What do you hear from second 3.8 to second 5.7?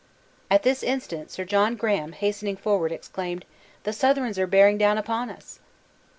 "The Southrons are bearing down upon us!"